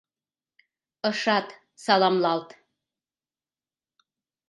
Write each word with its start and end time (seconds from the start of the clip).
Ышат 1.09 1.47
саламлалт. 1.83 2.49